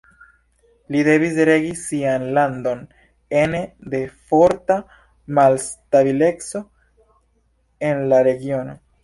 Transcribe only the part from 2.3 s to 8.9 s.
landon ene de forta malstabileco en la regiono.